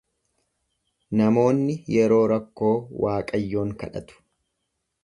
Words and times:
Namoonni 1.21 1.75
yeroo 1.99 2.25
rakkoo 2.33 2.73
Waaqayyoon 3.05 3.77
kadhatu. 3.85 4.23